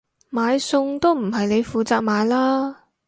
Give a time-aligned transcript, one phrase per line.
[0.31, 2.85] 買餸都唔係你負責買啦？